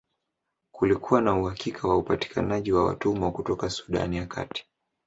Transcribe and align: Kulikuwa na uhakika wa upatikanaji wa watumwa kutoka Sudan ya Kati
Kulikuwa 0.71 1.21
na 1.21 1.35
uhakika 1.35 1.87
wa 1.87 1.97
upatikanaji 1.97 2.71
wa 2.71 2.85
watumwa 2.85 3.31
kutoka 3.31 3.69
Sudan 3.69 4.13
ya 4.13 4.25
Kati 4.25 4.65